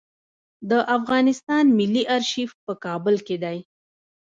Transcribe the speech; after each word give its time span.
د 0.69 0.71
افغانستان 0.97 1.65
ملي 1.77 2.03
آرشیف 2.17 2.51
په 2.65 2.73
کابل 2.85 3.15
کې 3.27 3.37
دی 3.43 3.57